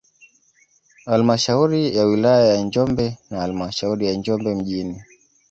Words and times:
Halmashauri 1.05 1.97
ya 1.97 2.05
wilaya 2.05 2.55
ya 2.55 2.61
Njombe 2.63 3.17
na 3.29 3.39
halmashauri 3.39 4.05
ya 4.07 4.13
Njombe 4.13 4.55
mjini 4.55 5.01